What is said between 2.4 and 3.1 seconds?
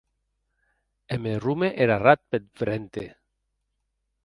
vrente.